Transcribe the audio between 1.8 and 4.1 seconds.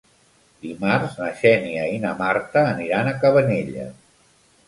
i na Marta aniran a Cabanelles.